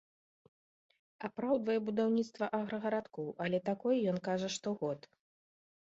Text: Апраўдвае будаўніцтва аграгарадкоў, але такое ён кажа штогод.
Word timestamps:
Апраўдвае 1.29 1.77
будаўніцтва 1.91 2.45
аграгарадкоў, 2.61 3.31
але 3.47 3.57
такое 3.71 3.97
ён 4.15 4.23
кажа 4.31 4.47
штогод. 4.59 4.99